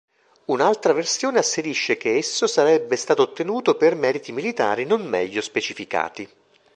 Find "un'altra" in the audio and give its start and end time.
0.45-0.93